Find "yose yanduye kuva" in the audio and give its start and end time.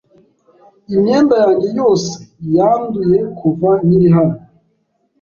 1.79-3.69